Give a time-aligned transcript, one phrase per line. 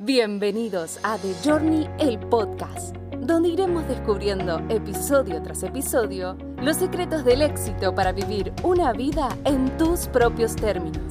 [0.00, 7.42] Bienvenidos a The Journey, el podcast, donde iremos descubriendo episodio tras episodio los secretos del
[7.42, 11.02] éxito para vivir una vida en tus propios términos.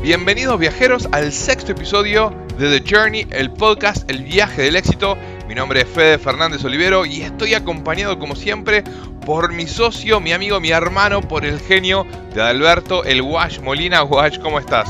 [0.00, 5.14] Bienvenidos viajeros al sexto episodio de The Journey, el podcast, el viaje del éxito.
[5.46, 8.82] Mi nombre es Fede Fernández Olivero y estoy acompañado como siempre
[9.26, 14.04] por mi socio, mi amigo, mi hermano, por el genio de Alberto, el Wash Molina.
[14.04, 14.88] Wash, ¿cómo estás?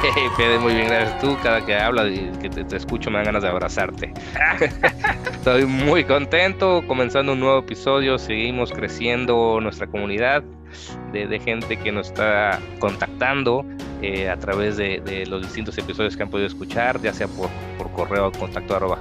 [0.00, 1.20] Hey, Fede, muy bien, gracias.
[1.20, 4.12] Tú, cada que hablas y que te, escucho, me dan ganas de abrazarte.
[5.32, 8.16] Estoy muy contento comenzando un nuevo episodio.
[8.16, 10.44] Seguimos creciendo nuestra comunidad
[11.12, 13.64] de, gente que nos está contactando
[14.00, 17.90] eh, a través de, los distintos episodios que han podido escuchar, ya sea por, por
[17.90, 18.98] correo contacto arroba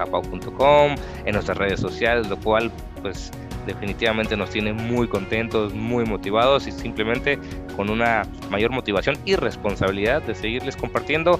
[1.25, 2.71] en nuestras redes sociales, lo cual,
[3.03, 3.31] pues,
[3.67, 7.37] definitivamente nos tiene muy contentos, muy motivados y simplemente
[7.75, 11.39] con una mayor motivación y responsabilidad de seguirles compartiendo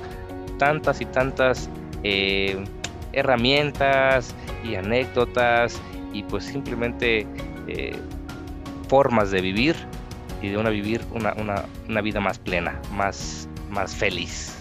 [0.60, 1.70] tantas y tantas
[2.04, 2.64] eh,
[3.14, 5.82] herramientas y anécdotas
[6.14, 7.26] y pues simplemente
[7.68, 7.96] eh,
[8.88, 9.76] formas de vivir
[10.42, 14.54] y de una vivir una, una, una vida más plena, más, más feliz.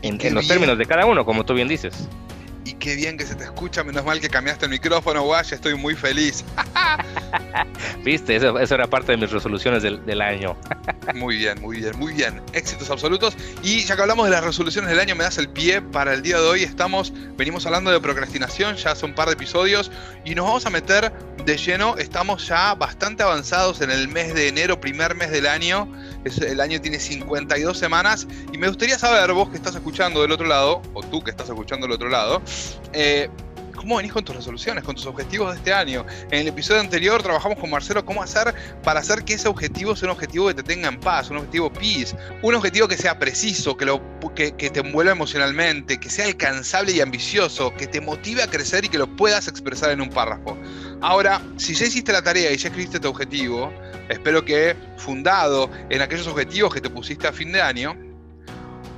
[0.00, 2.08] En, en los términos de cada uno, como tú bien dices
[2.78, 3.84] qué bien que se te escucha.
[3.84, 6.44] Menos mal que cambiaste el micrófono, Guay, estoy muy feliz.
[8.04, 10.56] Viste, eso, era parte de mis resoluciones del año.
[11.14, 12.42] muy bien, muy bien, muy bien.
[12.52, 13.36] Éxitos absolutos.
[13.62, 16.22] Y ya que hablamos de las resoluciones del año, me das el pie para el
[16.22, 16.62] día de hoy.
[16.62, 19.90] Estamos, venimos hablando de procrastinación, ya hace un par de episodios,
[20.24, 21.12] y nos vamos a meter
[21.44, 21.96] de lleno.
[21.96, 25.90] Estamos ya bastante avanzados en el mes de enero, primer mes del año.
[26.24, 28.26] El año tiene 52 semanas.
[28.52, 31.48] Y me gustaría saber, vos que estás escuchando del otro lado, o tú que estás
[31.48, 32.42] escuchando del otro lado,
[32.92, 33.28] eh,
[33.78, 36.04] ¿Cómo venís con tus resoluciones, con tus objetivos de este año?
[36.32, 40.08] En el episodio anterior trabajamos con Marcelo cómo hacer para hacer que ese objetivo sea
[40.08, 43.76] un objetivo que te tenga en paz, un objetivo peace, un objetivo que sea preciso,
[43.76, 44.02] que, lo,
[44.34, 48.84] que, que te envuelva emocionalmente, que sea alcanzable y ambicioso, que te motive a crecer
[48.84, 50.58] y que lo puedas expresar en un párrafo.
[51.00, 53.72] Ahora, si ya hiciste la tarea y ya escribiste tu objetivo,
[54.08, 57.96] espero que fundado en aquellos objetivos que te pusiste a fin de año,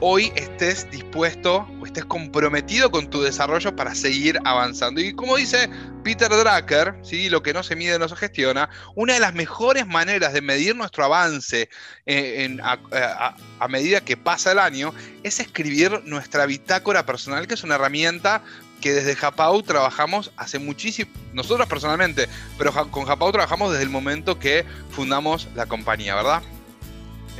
[0.00, 5.00] hoy estés dispuesto o estés comprometido con tu desarrollo para seguir avanzando.
[5.00, 5.68] Y como dice
[6.02, 7.28] Peter Drucker, ¿sí?
[7.28, 10.74] lo que no se mide no se gestiona, una de las mejores maneras de medir
[10.74, 11.68] nuestro avance
[12.06, 17.54] eh, a, a, a, medida que pasa el año es escribir nuestra bitácora personal, que
[17.54, 18.42] es una herramienta
[18.80, 24.38] que desde Japau trabajamos hace muchísimo, nosotros personalmente, pero con Japau trabajamos desde el momento
[24.38, 26.42] que fundamos la compañía, ¿verdad?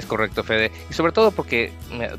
[0.00, 0.72] Es correcto, Fede.
[0.88, 1.74] Y sobre todo porque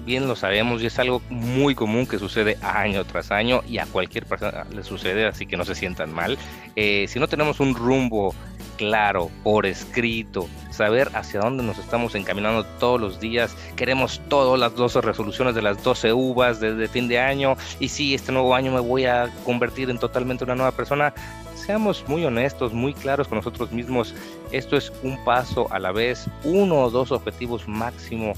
[0.05, 3.87] bien lo sabemos y es algo muy común que sucede año tras año y a
[3.87, 6.37] cualquier persona le sucede, así que no se sientan mal.
[6.75, 8.35] Eh, si no tenemos un rumbo
[8.77, 14.75] claro, por escrito, saber hacia dónde nos estamos encaminando todos los días, queremos todas las
[14.75, 18.71] 12 resoluciones de las 12 uvas desde fin de año y si este nuevo año
[18.71, 21.13] me voy a convertir en totalmente una nueva persona,
[21.61, 24.13] seamos muy honestos, muy claros con nosotros mismos.
[24.51, 28.33] Esto es un paso a la vez, uno o dos objetivos máximo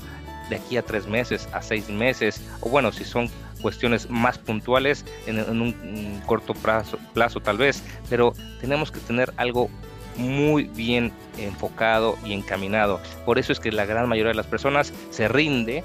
[0.50, 3.30] de aquí a tres meses, a seis meses, o bueno, si son
[3.62, 9.70] cuestiones más puntuales en, un, corto plazo, plazo tal vez, pero tenemos que tener algo
[10.18, 13.00] muy bien enfocado y encaminado.
[13.26, 15.84] Por eso es que la gran mayoría de las personas se rinde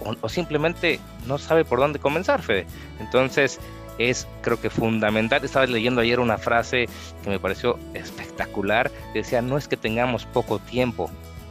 [0.00, 2.66] o, o simplemente no sabe por dónde comenzar, Fede.
[2.98, 3.60] Entonces,
[4.00, 5.44] es creo que fundamental.
[5.44, 6.88] Estaba leyendo ayer una frase
[7.22, 8.90] que me pareció espectacular.
[9.14, 11.10] Decía, no es que tengamos poco tiempo,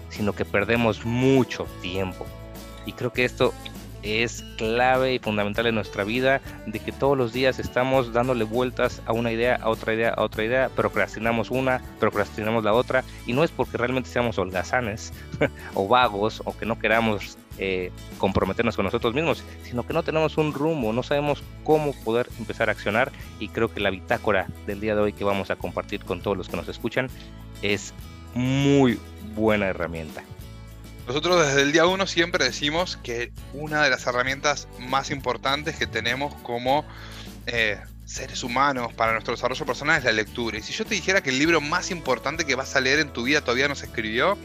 [0.10, 2.26] sino que perdemos mucho tiempo.
[2.86, 3.54] Y creo que esto
[4.02, 9.02] es clave y fundamental en nuestra vida, de que todos los días estamos dándole vueltas
[9.06, 13.34] a una idea, a otra idea, a otra idea, procrastinamos una, procrastinamos la otra, y
[13.34, 15.12] no es porque realmente seamos holgazanes
[15.74, 20.38] o vagos o que no queramos eh, comprometernos con nosotros mismos, sino que no tenemos
[20.38, 24.80] un rumbo, no sabemos cómo poder empezar a accionar y creo que la bitácora del
[24.80, 27.10] día de hoy que vamos a compartir con todos los que nos escuchan
[27.62, 27.94] es
[28.34, 29.00] muy
[29.36, 30.24] buena herramienta.
[31.08, 35.88] Nosotros desde el día uno siempre decimos que una de las herramientas más importantes que
[35.88, 36.86] tenemos como
[37.48, 40.58] eh, seres humanos para nuestro desarrollo personal es la lectura.
[40.58, 43.12] Y si yo te dijera que el libro más importante que vas a leer en
[43.12, 44.38] tu vida todavía no se escribió,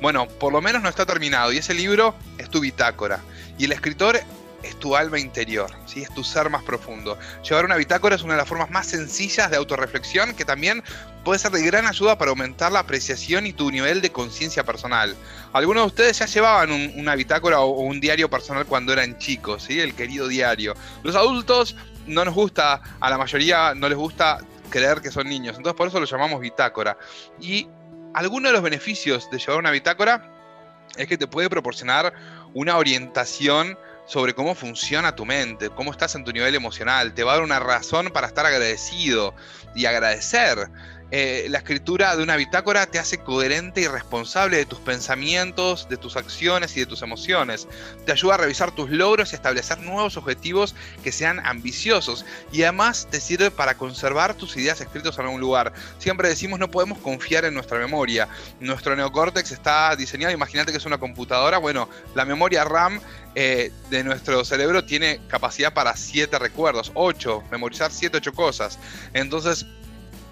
[0.00, 1.52] bueno, por lo menos no está terminado.
[1.52, 3.20] Y ese libro es tu bitácora.
[3.58, 4.20] Y el escritor
[4.62, 6.02] es tu alma interior, ¿sí?
[6.02, 7.18] es tu ser más profundo.
[7.48, 10.82] Llevar una bitácora es una de las formas más sencillas de autorreflexión que también
[11.24, 15.14] puede ser de gran ayuda para aumentar la apreciación y tu nivel de conciencia personal.
[15.52, 19.64] Algunos de ustedes ya llevaban un, una bitácora o, un diario personal cuando eran chicos,
[19.64, 19.80] ¿sí?
[19.80, 20.74] el querido diario.
[21.02, 21.76] Los adultos
[22.06, 24.40] no nos gusta, a la mayoría no les gusta
[24.70, 26.98] creer que son niños, entonces por eso lo llamamos bitácora.
[27.40, 27.68] Y
[28.16, 30.32] algunos de los beneficios de llevar una bitácora
[30.96, 32.14] es que te puede proporcionar
[32.54, 37.32] una orientación sobre cómo funciona tu mente, cómo estás en tu nivel emocional, te va
[37.32, 39.34] a dar una razón para estar agradecido
[39.74, 40.70] y agradecer.
[41.12, 45.96] Eh, la escritura de una bitácora te hace coherente y responsable de tus pensamientos, de
[45.96, 47.68] tus acciones y de tus emociones.
[48.04, 50.74] Te ayuda a revisar tus logros y establecer nuevos objetivos
[51.04, 52.24] que sean ambiciosos.
[52.52, 55.72] Y además te sirve para conservar tus ideas escritas en algún lugar.
[55.98, 58.28] Siempre decimos no podemos confiar en nuestra memoria.
[58.58, 61.58] Nuestro neocórtex está diseñado, imagínate que es una computadora.
[61.58, 63.00] Bueno, la memoria RAM
[63.36, 68.78] eh, de nuestro cerebro tiene capacidad para 7 recuerdos, 8, memorizar 7, 8 cosas.
[69.12, 69.66] Entonces,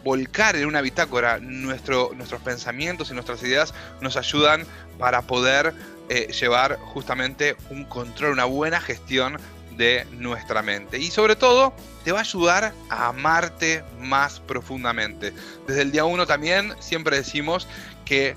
[0.05, 4.67] volcar en una bitácora nuestro, nuestros pensamientos y nuestras ideas nos ayudan
[4.99, 5.75] para poder
[6.11, 9.39] eh, llevar justamente un control, una buena gestión
[9.77, 10.99] de nuestra mente.
[10.99, 11.75] Y sobre todo,
[12.05, 15.33] te va a ayudar a amarte más profundamente.
[15.67, 17.67] Desde el día uno también siempre decimos
[18.05, 18.37] que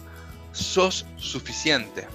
[0.53, 2.07] sos suficiente.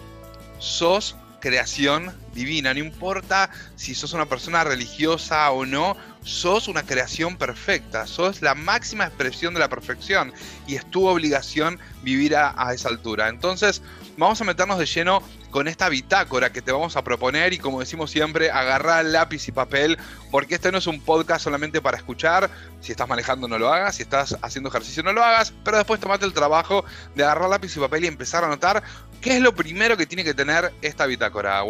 [0.58, 2.72] Sos creación divina.
[2.72, 8.54] No importa si sos una persona religiosa o no, sos una creación perfecta, sos la
[8.54, 10.32] máxima expresión de la perfección
[10.66, 13.28] y es tu obligación vivir a, esa altura.
[13.28, 13.82] Entonces,
[14.16, 17.80] vamos a meternos de lleno con esta bitácora que te vamos a proponer y como
[17.80, 19.98] decimos siempre, agarrar lápiz y papel,
[20.30, 23.96] porque este no es un podcast solamente para escuchar, si estás manejando no lo hagas,
[23.96, 26.84] si estás haciendo ejercicio no lo hagas, pero después tomate el trabajo
[27.14, 28.82] de agarrar lápiz y papel y empezar a anotar
[29.20, 31.62] qué es lo primero que tiene que tener esta bitácora,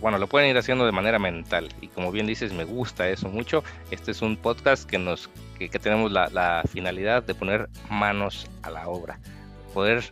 [0.00, 3.28] Bueno, lo pueden ir haciendo de manera mental y como bien dices, me gusta eso
[3.28, 3.64] mucho.
[3.90, 8.88] Este es un podcast que nos que, tenemos la, finalidad de poner manos a la
[8.88, 9.18] obra,
[9.74, 10.02] poder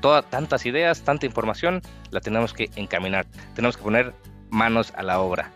[0.00, 1.80] todas tantas ideas, tanta información,
[2.10, 4.12] la tenemos que encaminar, tenemos que poner
[4.50, 5.50] manos a la obra.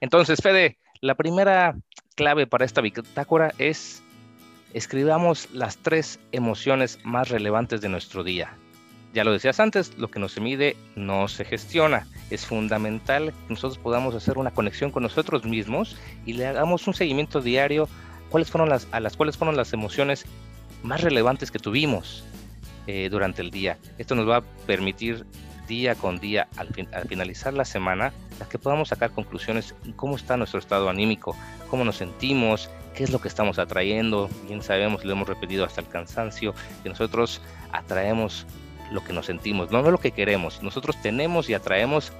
[0.00, 1.76] Entonces, Fede, la primera
[2.14, 4.02] clave para esta bitácora es
[4.72, 8.56] escribamos las tres emociones más relevantes de nuestro día.
[9.12, 12.06] Ya lo decías antes, lo que no se mide no se gestiona.
[12.30, 15.96] Es fundamental que nosotros podamos hacer una conexión con nosotros mismos
[16.26, 17.88] y le hagamos un seguimiento diario
[18.28, 20.26] cuáles fueron las, a las cuales fueron las emociones
[20.84, 22.24] más relevantes que tuvimos
[22.86, 23.78] eh, durante el día.
[23.98, 25.26] Esto nos va a permitir
[25.66, 28.12] día con día, al, al finalizar la semana,
[28.48, 31.36] que podamos sacar conclusiones en cómo está nuestro estado anímico,
[31.68, 34.30] cómo nos sentimos, qué es lo que estamos atrayendo.
[34.46, 37.40] Bien sabemos, lo hemos repetido hasta el cansancio, que nosotros
[37.72, 38.46] atraemos
[38.90, 40.62] lo que nos sentimos, no, lo que queremos.
[40.62, 42.12] Nosotros tenemos y atraemos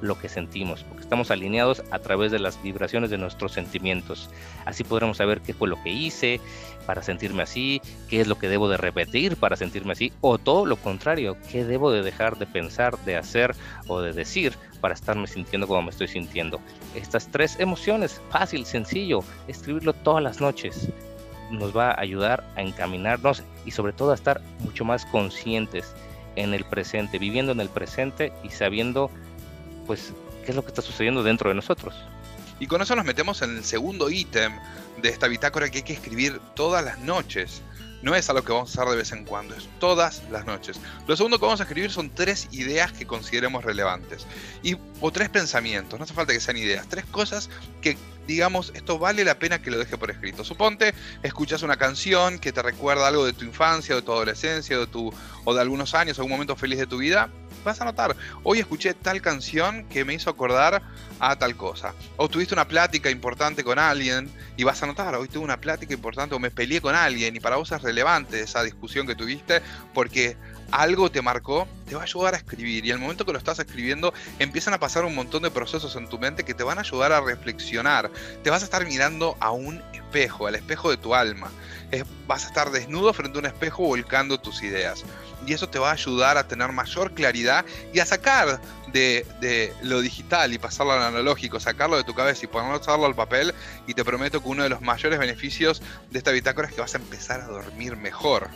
[0.00, 4.30] lo que sentimos, porque estamos alineados a través de las vibraciones de nuestros sentimientos.
[4.64, 6.40] Así podremos saber qué fue lo que hice
[6.86, 10.66] para sentirme así, qué es lo que debo de repetir para sentirme así, o todo
[10.66, 13.54] lo contrario, qué debo de dejar de pensar, de hacer
[13.88, 16.60] o de decir para estarme sintiendo como me estoy sintiendo.
[16.94, 20.88] Estas tres emociones, fácil, sencillo, escribirlo todas las noches
[21.50, 25.94] nos va a ayudar a encaminarnos y sobre todo a estar mucho más conscientes
[26.36, 29.10] en el presente, viviendo en el presente y sabiendo
[29.86, 30.12] pues
[30.44, 31.94] qué es lo que está sucediendo dentro de nosotros.
[32.60, 34.52] Y con eso nos metemos en el segundo ítem
[35.00, 37.62] de esta bitácora que hay que escribir todas las noches.
[38.02, 40.78] No es algo que vamos a hacer de vez en cuando, es todas las noches.
[41.06, 44.26] Lo segundo que vamos a escribir son tres ideas que consideremos relevantes.
[44.62, 47.96] Y, o tres pensamientos, no hace falta que sean ideas, tres cosas que
[48.28, 50.44] digamos, esto vale la pena que lo deje por escrito.
[50.44, 54.86] Suponte, escuchas una canción que te recuerda algo de tu infancia, de tu adolescencia, de
[54.86, 55.10] tu,
[55.44, 57.30] o de algunos años, algún momento feliz de tu vida,
[57.64, 60.82] vas a notar, hoy escuché tal canción que me hizo acordar
[61.20, 61.94] a tal cosa.
[62.18, 65.94] O tuviste una plática importante con alguien y vas a notar, hoy tuve una plática
[65.94, 69.62] importante o me peleé con alguien y para vos es relevante esa discusión que tuviste
[69.94, 70.36] porque
[70.70, 72.84] algo te marcó, te va a ayudar a escribir.
[72.84, 76.08] Y al momento que lo estás escribiendo, empiezan a pasar un montón de procesos en
[76.08, 78.10] tu mente que te van a ayudar a reflexionar.
[78.42, 81.50] Te vas a estar mirando a un espejo, al espejo de tu alma.
[82.26, 85.04] vas a estar desnudo frente a un espejo volcando tus ideas.
[85.46, 88.60] Y eso te va a ayudar a tener mayor claridad y a sacar
[88.92, 93.54] de, lo digital y pasarlo al analógico, sacarlo de tu cabeza y ponerlo al papel.
[93.86, 96.94] Y te prometo que uno de los mayores beneficios de esta bitácora es que vas
[96.94, 98.50] a empezar a dormir mejor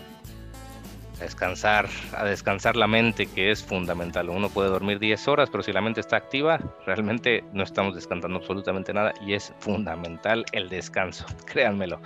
[1.22, 4.28] descansar, a descansar la mente, que es fundamental.
[4.28, 8.38] Uno puede dormir 10 horas, pero si la mente está activa, realmente no estamos descansando
[8.38, 12.00] absolutamente nada y es fundamental el descanso, créanmelo.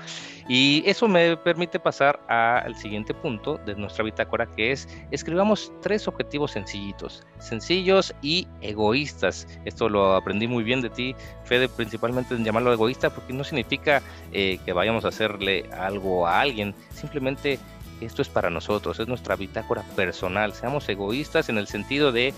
[0.48, 6.06] Y eso me permite pasar al siguiente punto de nuestra bitácora, que es escribamos tres
[6.06, 9.48] objetivos sencillitos, sencillos y egoístas.
[9.64, 14.02] Esto lo aprendí muy bien de ti, Fede, principalmente en llamarlo egoísta, porque no significa
[14.32, 17.58] eh, que vayamos a hacerle algo a alguien, simplemente
[18.00, 20.52] esto es para nosotros, es nuestra bitácora personal.
[20.52, 22.34] Seamos egoístas en el sentido de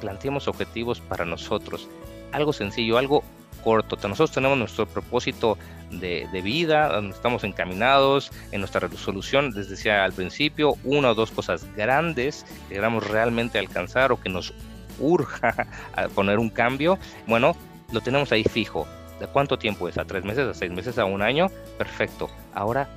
[0.00, 1.88] planteemos objetivos para nosotros.
[2.32, 3.22] Algo sencillo, algo
[3.62, 3.96] corto.
[4.08, 5.58] Nosotros tenemos nuestro propósito
[5.90, 11.30] de, vida, donde estamos encaminados en nuestra resolución, les decía al principio, una o dos
[11.30, 14.54] cosas grandes que queramos realmente alcanzar o que nos
[14.98, 15.66] urja
[15.96, 17.56] a poner un cambio, bueno,
[17.92, 18.86] lo tenemos ahí fijo.
[19.18, 19.98] ¿De cuánto tiempo es?
[19.98, 21.48] ¿A tres meses, a seis meses, a un año?
[21.76, 22.30] Perfecto.
[22.54, 22.88] Ahora,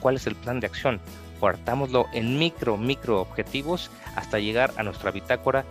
[0.00, 1.00] ¿cuál es el plan de acción?
[1.40, 5.64] Cuartámoslo en micro, micro objetivos hasta llegar a nuestra bitácora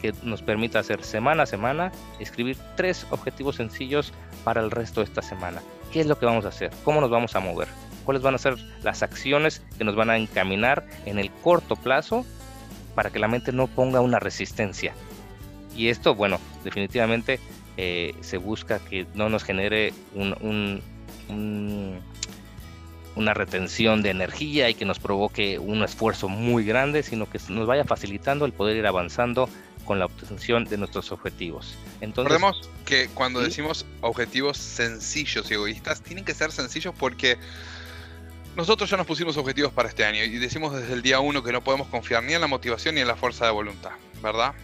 [0.00, 4.12] que nos permita hacer semana a semana, escribir tres objetivos sencillos
[4.44, 5.60] para el resto de esta semana.
[5.92, 6.70] ¿Qué es lo que vamos a hacer?
[6.84, 7.68] ¿Cómo nos vamos a mover?
[8.04, 12.24] ¿Cuáles van a ser las acciones que nos van a encaminar en el corto plazo
[12.94, 14.94] para que la mente no ponga una resistencia?
[15.74, 17.40] Y esto, bueno, definitivamente
[17.76, 20.82] eh, se busca que no nos genere un,
[23.18, 27.66] una retención de energía y que nos provoque un esfuerzo muy grande, sino que nos
[27.66, 29.48] vaya facilitando el poder ir avanzando
[29.84, 31.74] con la obtención de nuestros objetivos.
[32.00, 37.38] Entonces, Recordemos que cuando decimos objetivos sencillos y egoístas, tienen que ser sencillos porque
[38.54, 41.52] nosotros ya nos pusimos objetivos para este año y decimos desde el día uno que
[41.52, 44.54] no podemos confiar ni en la motivación ni en la fuerza de voluntad, ¿verdad?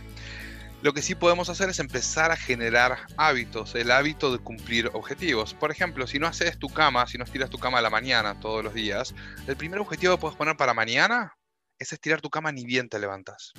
[0.85, 5.55] Lo que sí podemos hacer es empezar a generar hábitos, el hábito de cumplir objetivos.
[5.55, 8.38] Por ejemplo, si no haces tu cama, si no estiras tu cama a la mañana
[8.38, 9.14] todos los días,
[9.47, 11.38] el primer objetivo que puedes poner para mañana
[11.79, 13.55] es estirar tu cama ni bien te levantas.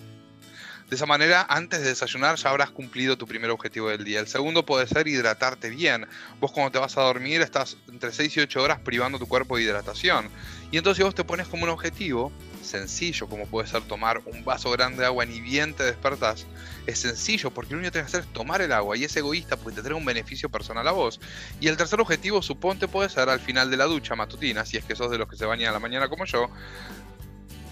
[0.87, 4.19] De esa manera, antes de desayunar ya habrás cumplido tu primer objetivo del día.
[4.19, 6.05] El segundo puede ser hidratarte bien.
[6.39, 9.57] Vos cuando te vas a dormir estás entre 6 y 8 horas privando tu cuerpo
[9.57, 10.29] de hidratación.
[10.69, 12.31] Y entonces vos te pones como un objetivo
[12.65, 16.45] sencillo, como puede ser tomar un vaso grande de agua ni bien te despertás.
[16.85, 19.15] Es sencillo porque lo único que tienes que hacer es tomar el agua y es
[19.15, 21.19] egoísta porque te trae un beneficio personal a vos.
[21.59, 24.83] Y el tercer objetivo, suponte, puede ser al final de la ducha matutina, si es
[24.83, 26.49] que sos de los que se bañan a la mañana como yo,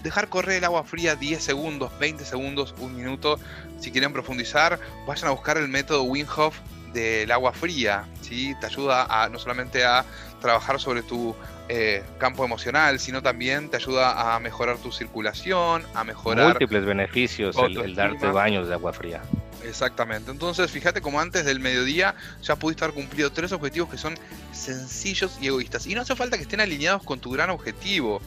[0.04, 3.40] dejar correr el agua fría 10 segundos, 20 segundos, un minuto.
[3.80, 6.58] Si quieren profundizar, vayan a buscar el método Wim Hof
[6.92, 8.06] del agua fría.
[8.20, 8.54] ¿sí?
[8.60, 10.04] Te ayuda a, no solamente a
[10.44, 11.34] trabajar sobre tu
[11.70, 16.48] eh, campo emocional, sino también te ayuda a mejorar tu circulación, a mejorar...
[16.48, 19.22] Múltiples beneficios el, darte baños de agua fría.
[19.64, 20.30] Exactamente.
[20.30, 24.18] Entonces, fíjate como antes del mediodía ya pudiste haber cumplido tres objetivos que son
[24.52, 25.86] sencillos y egoístas.
[25.86, 28.20] Y no hace falta que estén alineados con tu gran objetivo.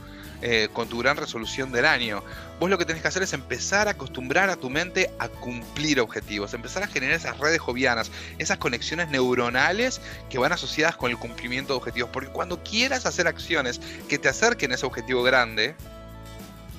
[0.44, 2.24] Eh, con tu gran resolución del año.
[2.60, 6.00] Vos lo que tenés que hacer es empezar a acostumbrar a tu mente a cumplir
[6.00, 11.18] objetivos, empezar a generar esas redes jovianas, esas conexiones neuronales que van asociadas con el
[11.18, 12.12] cumplimiento de objetivos.
[12.14, 15.76] Porque cuando quieras hacer acciones que te acerquen a ese objetivo grande,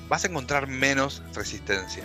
[0.07, 2.03] vas a encontrar menos resistencia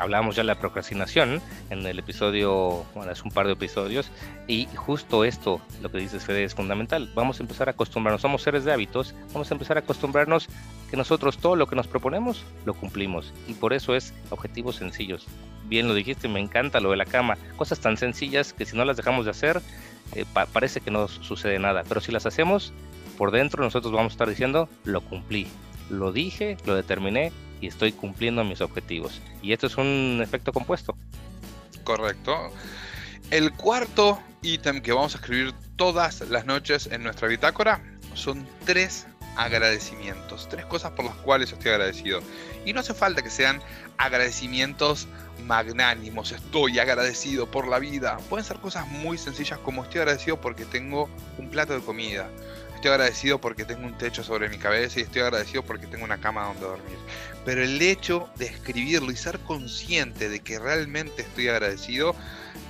[0.00, 4.10] hablamos ya de la procrastinación en el episodio, bueno, es un par de episodios,
[4.48, 7.10] y justo esto, lo que dices Fede, es fundamental.
[7.14, 10.48] Vamos a empezar a acostumbrarnos, somos seres de hábitos, vamos a empezar a acostumbrarnos
[10.90, 15.26] que nosotros todo lo que nos proponemos lo cumplimos, y por eso es objetivos sencillos.
[15.66, 18.84] Bien lo dijiste, me encanta lo de la cama, cosas tan sencillas que si no
[18.84, 19.60] las dejamos de hacer,
[20.14, 22.72] eh, parece que no sucede nada, pero si las hacemos,
[23.18, 25.46] por dentro nosotros vamos a estar diciendo, lo cumplí,
[25.90, 29.20] lo dije, lo determiné, y estoy cumpliendo mis objetivos.
[29.42, 30.96] Y esto es un efecto compuesto.
[31.84, 32.52] Correcto.
[33.30, 37.82] El cuarto ítem que vamos a escribir todas las noches en nuestra bitácora
[38.14, 42.20] son tres agradecimientos, tres cosas por las cuales estoy agradecido.
[42.64, 43.60] Y no hace falta que sean
[43.96, 45.08] agradecimientos
[45.46, 48.18] magnánimos, estoy agradecido por la vida.
[48.28, 52.28] Pueden ser cosas muy sencillas como estoy agradecido porque tengo un plato de comida,
[52.80, 56.18] estoy agradecido porque tengo un techo sobre mi cabeza y estoy agradecido porque tengo una
[56.18, 56.96] cama donde dormir.
[57.44, 62.16] Pero el hecho de escribirlo y ser consciente de que realmente estoy agradecido,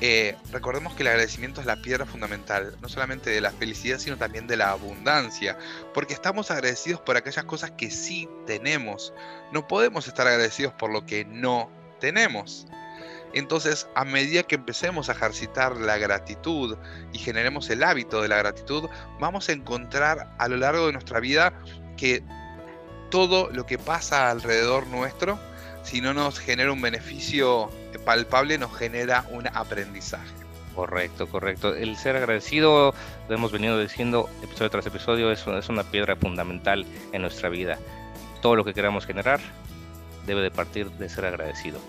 [0.01, 4.17] eh, recordemos que el agradecimiento es la piedra fundamental, no solamente de la felicidad, sino
[4.17, 5.57] también de la abundancia,
[5.95, 9.13] porque estamos agradecidos por aquellas cosas que sí tenemos.
[9.53, 12.67] No podemos estar agradecidos por lo que no tenemos.
[13.33, 16.77] Entonces, a medida que empecemos a ejercitar la gratitud
[17.13, 18.89] y generemos el hábito de la gratitud,
[19.21, 21.53] vamos a encontrar a lo largo de nuestra vida
[21.97, 22.23] que
[23.11, 25.39] todo lo que pasa alrededor nuestro,
[25.83, 27.71] si no nos genera un beneficio
[28.05, 30.31] palpable, nos genera un aprendizaje.
[30.75, 31.75] Correcto, correcto.
[31.75, 32.95] El ser agradecido,
[33.29, 37.79] lo hemos venido diciendo episodio tras episodio, es, es una piedra fundamental en nuestra vida.
[38.41, 39.41] Todo lo que queramos generar
[40.27, 41.81] debe de partir de ser agradecido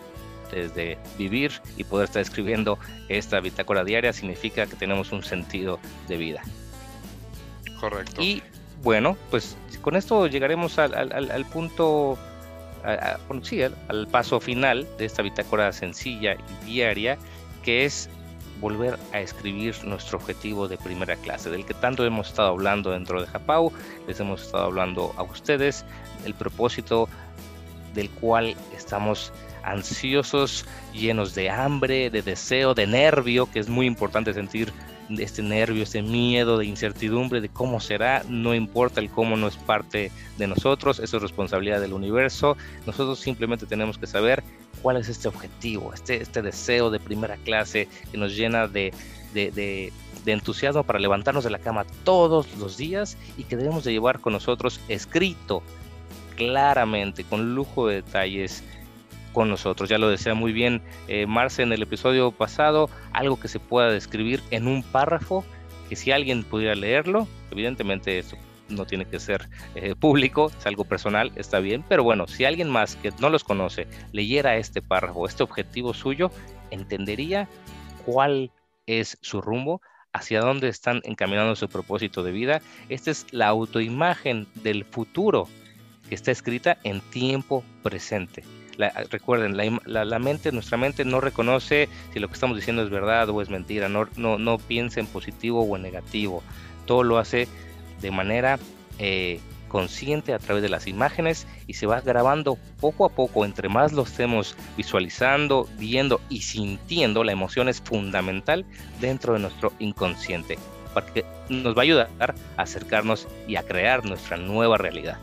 [0.52, 2.78] desde vivir y poder estar escribiendo
[3.10, 6.42] esta bitácora diaria significa que tenemos un sentido de vida.
[7.80, 8.22] Correcto.
[8.22, 8.44] Y
[8.84, 12.18] bueno, pues con esto llegaremos al, punto,
[13.44, 17.18] sí, al, paso final de esta bitácora sencilla y diaria,
[17.64, 18.10] que es
[18.60, 23.20] volver a escribir nuestro objetivo de primera clase, del que tanto hemos estado hablando dentro
[23.20, 23.72] de Japau,
[24.08, 25.84] les hemos estado hablando a ustedes,
[26.26, 27.10] el propósito
[27.94, 29.32] del cual estamos
[29.64, 34.74] ansiosos, llenos de hambre, de deseo, de nervio, que es muy importante sentir
[35.10, 39.58] este nervio, este miedo de incertidumbre de cómo será, no importa el cómo no es
[39.58, 42.56] parte de nosotros, eso es responsabilidad del universo,
[42.86, 44.44] nosotros simplemente tenemos que saber
[44.82, 48.94] cuál es este objetivo, este, este deseo de primera clase que nos llena de,
[49.34, 49.92] de,
[50.26, 54.34] entusiasmo para levantarnos de la cama todos los días y que debemos de llevar con
[54.34, 55.64] nosotros escrito
[56.48, 58.64] claramente, con lujo de detalles,
[59.32, 59.90] con nosotros.
[59.90, 63.92] Ya lo decía muy bien eh, Marce en el episodio pasado, algo que se pueda
[63.92, 65.46] describir en un párrafo,
[65.88, 68.38] que si alguien pudiera leerlo, evidentemente esto
[68.70, 72.70] no tiene que ser eh, público, es algo personal, está bien, pero bueno, si alguien
[72.70, 76.32] más que no los conoce leyera este párrafo, este objetivo suyo,
[76.72, 77.50] entendería
[78.06, 78.52] cuál
[78.88, 79.82] es su rumbo,
[80.14, 82.62] hacia dónde están encaminando su propósito de vida.
[82.90, 85.48] Esta es la autoimagen del futuro
[86.16, 88.44] está escrita en tiempo presente.
[89.10, 93.42] Recuerden, la, mente, nuestra mente no reconoce si lo que estamos diciendo es verdad o
[93.42, 96.42] es mentira, no, no, no piensa en positivo o en negativo,
[96.86, 97.48] todo lo hace
[98.02, 98.58] de manera
[98.98, 103.70] eh, consciente a través de las imágenes y se va grabando poco a poco, entre
[103.70, 108.66] más lo estemos visualizando, viendo y sintiendo, la emoción es fundamental
[109.00, 110.58] dentro de nuestro inconsciente,
[110.94, 112.10] porque nos va a ayudar
[112.58, 115.18] a acercarnos y a crear nuestra nueva realidad.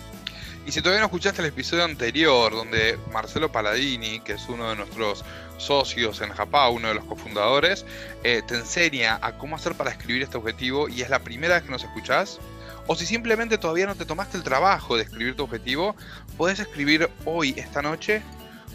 [0.69, 4.77] Y si todavía no escuchaste el episodio anterior, donde Marcelo Paladini, que es uno de
[4.77, 5.25] nuestros
[5.57, 7.87] socios en Japá, uno de los cofundadores,
[8.23, 11.63] eh, te enseña a cómo hacer para escribir este objetivo y es la primera vez
[11.63, 12.39] que nos escuchás,
[12.87, 15.97] o si simplemente todavía no te tomaste el trabajo de escribir tu objetivo,
[16.37, 18.21] puedes escribir hoy, esta noche,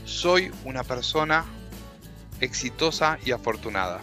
[0.03, 1.45] soy una persona
[2.41, 4.01] exitosa y afortunada.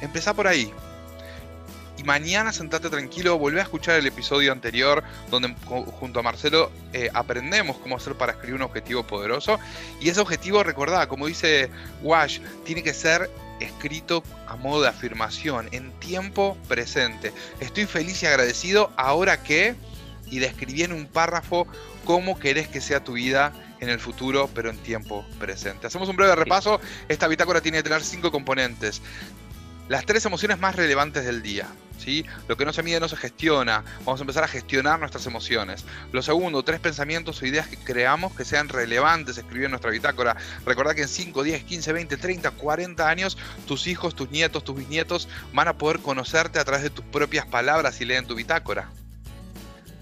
[0.00, 0.72] Empezá por ahí,
[2.00, 7.10] y mañana sentate tranquilo, volvé a escuchar el episodio anterior donde junto a Marcelo eh,
[7.12, 9.58] aprendemos cómo hacer para escribir un objetivo poderoso.
[10.00, 11.68] Y ese objetivo, recordá, como dice
[12.02, 13.30] Wash, tiene que ser
[13.60, 17.34] escrito a modo de afirmación, en tiempo presente.
[17.60, 19.74] Estoy feliz y agradecido ahora que,
[20.30, 21.66] y describí en un párrafo
[22.06, 25.86] cómo querés que sea tu vida en el futuro, pero en tiempo presente.
[25.86, 26.80] Hacemos un breve repaso.
[27.08, 29.02] Esta bitácora tiene que tener cinco componentes.
[29.90, 31.66] Las tres emociones más relevantes del día.
[32.46, 33.82] Lo que no se mide no se gestiona.
[34.04, 35.84] Vamos a empezar a gestionar nuestras emociones.
[36.12, 40.36] Lo segundo, tres pensamientos o ideas que creamos que sean relevantes escribir en nuestra bitácora.
[40.64, 44.76] Recordad que en 5, 10, 15, 20, 30, 40 años tus hijos, tus nietos, tus
[44.76, 48.92] bisnietos van a poder conocerte a través de tus propias palabras y leen tu bitácora.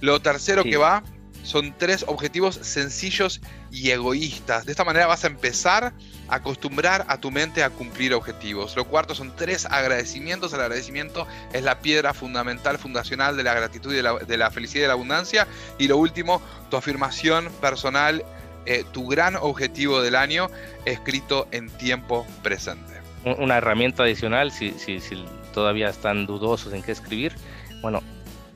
[0.03, 1.03] Lo tercero que va
[1.43, 4.67] son tres objetivos sencillos y egoístas.
[4.67, 5.93] De esta manera vas a empezar
[6.29, 8.77] a acostumbrar a tu mente a cumplir objetivos.
[8.77, 10.53] Lo cuarto son tres agradecimientos.
[10.53, 14.83] El agradecimiento es la piedra fundamental, fundacional de la gratitud y de la, felicidad y
[14.83, 15.47] de la abundancia.
[15.79, 18.25] Y lo último, tu afirmación personal,
[18.67, 20.49] eh, tu gran objetivo del año
[20.85, 23.01] escrito en tiempo presente.
[23.25, 27.35] Una herramienta adicional, si, si, si todavía están dudosos en qué escribir,
[27.83, 28.03] bueno,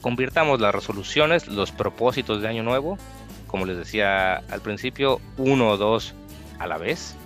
[0.02, 2.98] Convirtamos las resoluciones, los propósitos de año nuevo,
[3.46, 6.12] como les decía al principio, uno o dos
[6.58, 7.16] a la vez,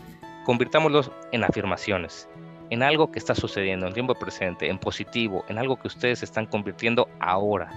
[0.45, 2.29] convirtámoslos en afirmaciones,
[2.69, 6.45] en algo que está sucediendo en tiempo presente, en positivo, en algo que ustedes están
[6.45, 7.71] convirtiendo ahora.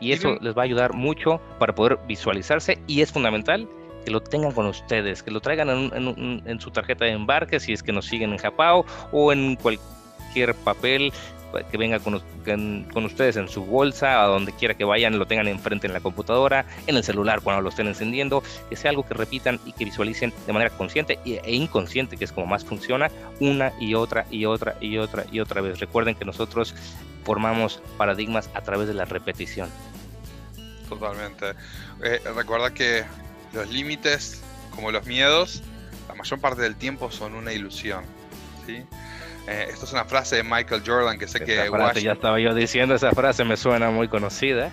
[0.00, 3.68] Y eso les va a ayudar mucho para poder visualizarse y es fundamental
[4.04, 7.72] que lo tengan con ustedes, que lo traigan en, en su tarjeta de embarque si
[7.72, 11.12] es que nos siguen en Japao o en cualquier papel
[11.70, 12.22] que venga con,
[12.92, 16.00] con, ustedes en su bolsa, a donde quiera que vayan, lo tengan enfrente en la
[16.00, 19.84] computadora, en el celular cuando lo estén encendiendo, que sea algo que repitan y que
[19.84, 24.44] visualicen de manera consciente e inconsciente, que es como más funciona, una y otra y
[24.44, 25.80] otra y otra y otra vez.
[25.80, 26.74] Recuerden que nosotros
[27.24, 29.68] formamos paradigmas a través de la repetición.
[30.88, 31.50] Totalmente.
[32.02, 33.04] Eh, recuerda que
[33.52, 34.42] los límites,
[34.74, 35.62] como los miedos,
[36.08, 38.04] la mayor parte del tiempo son una ilusión.
[38.66, 38.84] ¿sí?
[39.50, 41.56] Eh, esto es una frase de Michael Jordan que sé que
[42.02, 44.70] ya estaba yo diciendo, esa frase me suena muy conocida.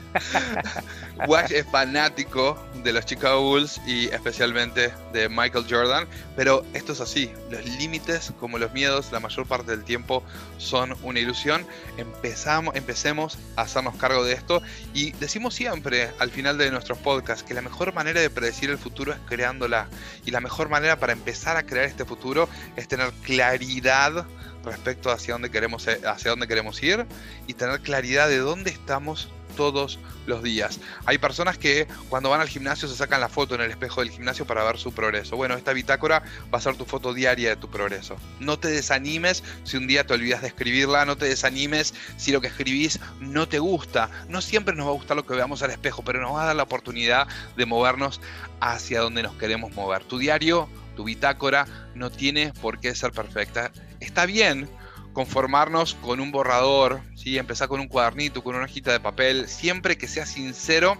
[1.27, 6.99] Wash es fanático de los Chicago Bulls y especialmente de Michael Jordan, pero esto es
[6.99, 10.23] así, los límites como los miedos la mayor parte del tiempo
[10.57, 11.65] son una ilusión.
[11.95, 14.61] Empezamos, empecemos a hacernos cargo de esto
[14.93, 18.77] y decimos siempre al final de nuestros podcasts que la mejor manera de predecir el
[18.77, 19.87] futuro es creándola
[20.25, 24.25] y la mejor manera para empezar a crear este futuro es tener claridad
[24.65, 27.05] respecto hacia dónde queremos, eh, hacia dónde queremos ir
[27.47, 30.79] y tener claridad de dónde estamos todos los días.
[31.05, 34.11] Hay personas que cuando van al gimnasio se sacan la foto en el espejo del
[34.11, 35.35] gimnasio para ver su progreso.
[35.35, 36.23] Bueno, esta bitácora
[36.53, 38.17] va a ser tu foto diaria de tu progreso.
[38.39, 42.41] No te desanimes si un día te olvidas de escribirla, no te desanimes si lo
[42.41, 44.09] que escribís no te gusta.
[44.27, 46.47] No siempre nos va a gustar lo que veamos al espejo, pero nos va a
[46.47, 48.21] dar la oportunidad de movernos
[48.59, 50.03] hacia donde nos queremos mover.
[50.03, 53.71] Tu diario, tu bitácora no tiene por qué ser perfecta
[54.05, 54.69] está bien
[55.13, 57.37] conformarnos con un borrador, ¿sí?
[57.37, 60.97] empezar con un cuadernito, con una hojita de papel, siempre que sea sincero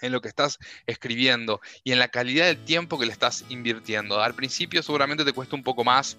[0.00, 4.20] en lo que estás escribiendo y en la calidad del tiempo que le estás invirtiendo.
[4.20, 6.16] Al principio seguramente te cuesta un poco más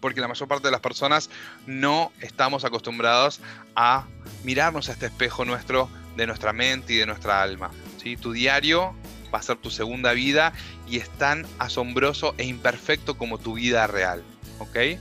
[0.00, 1.30] porque la mayor parte de las personas
[1.66, 3.40] no estamos acostumbrados
[3.74, 4.06] a
[4.42, 7.70] mirarnos a este espejo nuestro de nuestra mente y de nuestra alma.
[8.02, 8.16] ¿sí?
[8.16, 8.94] Tu diario
[9.32, 10.52] va a ser tu segunda vida
[10.88, 14.22] y es tan asombroso e imperfecto como tu vida real.
[14.62, 15.00] ¿Ok?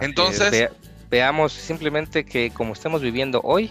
[0.00, 0.70] Entonces...
[1.10, 3.70] veamos simplemente que como estamos viviendo hoy,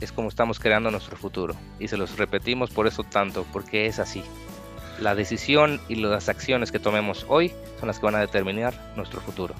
[0.00, 1.56] es como estamos creando nuestro futuro.
[1.80, 4.22] Y se los repetimos por eso tanto, porque es así.
[5.00, 9.20] La decisión y las acciones que tomemos hoy son las que van a determinar nuestro
[9.20, 9.54] futuro.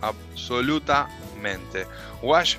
[0.00, 1.86] Absolutamente.
[2.22, 2.56] Wash,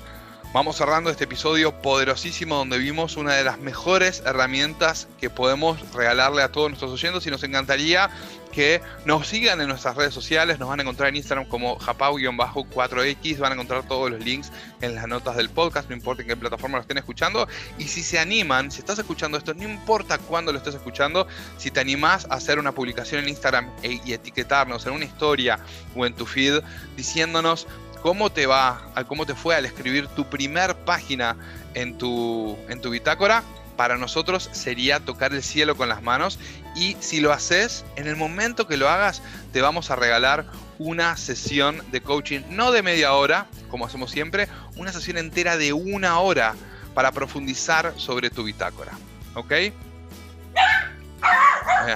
[0.54, 6.42] vamos cerrando este episodio poderosísimo donde vimos una de las mejores herramientas que podemos regalarle
[6.42, 8.10] a todos nuestros oyentes y nos encantaría
[8.58, 13.38] que nos sigan en nuestras redes sociales, nos van a encontrar en Instagram como japau-4x,
[13.38, 16.36] van a encontrar todos los links en las notas del podcast, no importa en qué
[16.36, 17.46] plataforma lo estén escuchando,
[17.78, 21.70] y si se animan, si estás escuchando esto, no importa cuándo lo estés escuchando, si
[21.70, 25.60] te animás a hacer una publicación en Instagram e, y etiquetarnos en una historia
[25.94, 26.60] o en tu feed
[26.96, 27.68] diciéndonos
[28.02, 31.36] cómo te va, cómo te fue al escribir tu primer página
[31.74, 33.44] en tu, en tu bitácora,
[33.78, 36.40] para nosotros sería tocar el cielo con las manos
[36.74, 40.46] y si lo haces, en el momento que lo hagas, te vamos a regalar
[40.80, 45.72] una sesión de coaching, no de media hora, como hacemos siempre, una sesión entera de
[45.72, 46.56] una hora
[46.92, 48.90] para profundizar sobre tu bitácora.
[49.34, 49.52] ¿Ok?
[49.52, 49.72] Eh,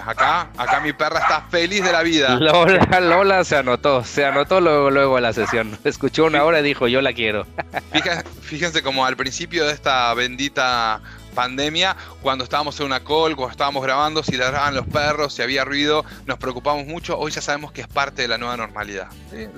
[0.07, 2.37] acá, acá mi perra está feliz de la vida.
[2.37, 5.77] Lola, Lola se anotó, se anotó luego, luego a la sesión.
[5.83, 7.45] Escuchó una hora y dijo, yo la quiero.
[7.92, 11.01] Fíjense, fíjense como al principio de esta bendita
[11.33, 15.64] pandemia, cuando estábamos en una call, cuando estábamos grabando, si ladraban los perros, si había
[15.64, 17.18] ruido, nos preocupamos mucho.
[17.18, 19.09] Hoy ya sabemos que es parte de la nueva normalidad.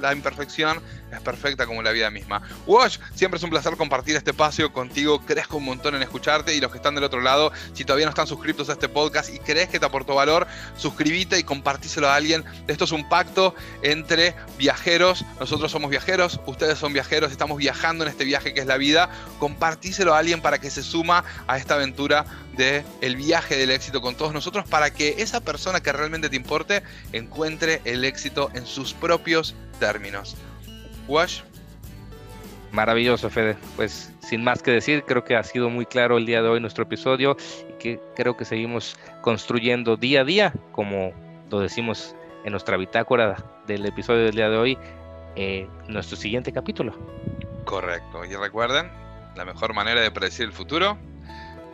[0.00, 0.80] La imperfección
[1.12, 2.42] es perfecta como la vida misma.
[2.66, 5.20] Wash, siempre es un placer compartir este espacio contigo.
[5.24, 8.10] Crezco un montón en escucharte y los que están del otro lado, si todavía no
[8.10, 12.14] están suscritos a este podcast y crees que te aportó valor, suscríbete y compartíselo a
[12.14, 12.44] alguien.
[12.66, 15.24] Esto es un pacto entre viajeros.
[15.38, 19.10] Nosotros somos viajeros, ustedes son viajeros, estamos viajando en este viaje que es la vida.
[19.38, 24.02] Compartíselo a alguien para que se suma a esta aventura de el viaje del éxito
[24.02, 28.66] con todos nosotros para que esa persona que realmente te importe encuentre el éxito en
[28.66, 30.36] sus propios términos.
[31.08, 31.40] Wash.
[32.70, 33.56] Maravilloso, Fede.
[33.76, 36.60] Pues sin más que decir, creo que ha sido muy claro el día de hoy
[36.60, 37.36] nuestro episodio
[37.70, 41.12] y que creo que seguimos construyendo día a día, como
[41.50, 44.78] lo decimos en nuestra bitácora del episodio del día de hoy,
[45.36, 46.92] eh, nuestro siguiente capítulo.
[47.64, 48.22] Correcto.
[48.24, 48.90] Y recuerden,
[49.34, 50.98] la mejor manera de predecir el futuro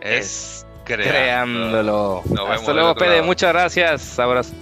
[0.00, 2.22] es, creándolo.
[2.50, 3.22] Hasta luego, Pede.
[3.22, 4.18] Muchas gracias.
[4.18, 4.52] Abrazo.